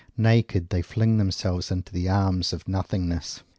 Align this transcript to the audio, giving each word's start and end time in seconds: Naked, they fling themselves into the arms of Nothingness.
Naked, 0.17 0.69
they 0.69 0.81
fling 0.81 1.17
themselves 1.19 1.69
into 1.69 1.93
the 1.93 2.09
arms 2.09 2.53
of 2.53 2.67
Nothingness. 2.67 3.43